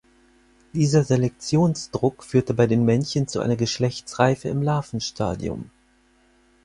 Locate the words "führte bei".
2.23-2.65